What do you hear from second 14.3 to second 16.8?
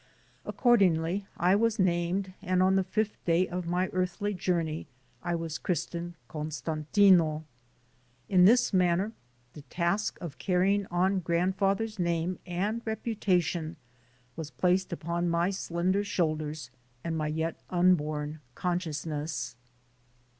was placed upon my slender shoul ders